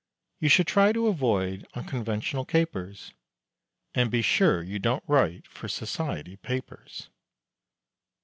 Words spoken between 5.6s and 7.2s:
Society papers.